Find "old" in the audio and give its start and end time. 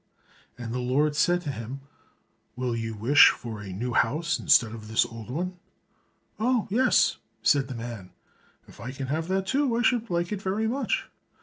5.05-5.29